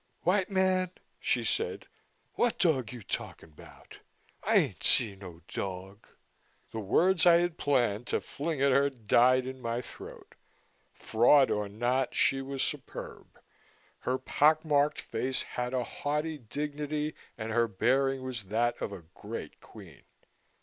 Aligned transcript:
"White 0.21 0.49
man," 0.49 0.89
she 1.19 1.43
said. 1.43 1.85
"What 2.33 2.57
dog 2.57 2.91
you 2.91 3.03
talkin' 3.03 3.51
about? 3.51 3.99
I 4.41 4.55
ain't 4.57 4.83
seen 4.83 5.19
no 5.19 5.41
dog." 5.47 6.07
The 6.71 6.79
words 6.79 7.27
I 7.27 7.37
had 7.37 7.59
planned 7.59 8.07
to 8.07 8.19
fling 8.19 8.63
at 8.63 8.71
her 8.71 8.89
died 8.89 9.45
in 9.45 9.61
my 9.61 9.79
throat. 9.79 10.33
Fraud 10.91 11.51
or 11.51 11.69
not, 11.69 12.15
she 12.15 12.41
was 12.41 12.63
superb. 12.63 13.39
Her 13.99 14.17
pock 14.17 14.65
marked 14.65 15.01
face 15.01 15.43
had 15.43 15.71
a 15.71 15.83
haughty 15.83 16.39
dignity 16.39 17.13
and 17.37 17.51
her 17.51 17.67
bearing 17.67 18.23
was 18.23 18.45
that 18.45 18.81
of 18.81 18.91
a 18.91 19.03
great 19.13 19.59
queen. 19.61 20.01